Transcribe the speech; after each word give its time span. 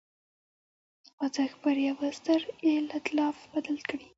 خوځښت 1.17 1.55
پر 1.61 1.75
یوه 1.87 2.07
ستر 2.17 2.39
اېتلاف 2.65 3.35
بدل 3.53 3.77
کړي. 3.89 4.07